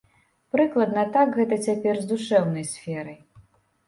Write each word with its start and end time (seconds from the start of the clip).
Прыкладна 0.53 1.03
так 1.17 1.35
гэта 1.41 1.59
цяпер 1.65 1.99
з 2.05 2.09
душэўнай 2.13 2.65
сферай. 2.71 3.19